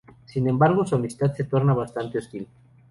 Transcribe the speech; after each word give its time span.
Sin 0.25 0.49
embargo, 0.49 0.83
su 0.83 0.95
amistad 0.95 1.31
se 1.35 1.43
torna 1.43 1.75
bastante 1.75 2.17
hostil. 2.17 2.47